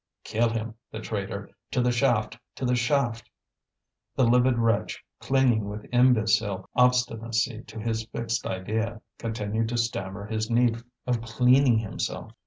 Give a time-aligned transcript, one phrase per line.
[0.23, 0.73] "Kill him!
[0.89, 1.51] the traitor!
[1.69, 2.35] To the shaft!
[2.55, 3.29] to the shaft!"
[4.15, 10.49] The livid wretch, clinging with imbecile obstinacy to his fixed idea, continued to stammer his
[10.49, 12.31] need of cleaning himself.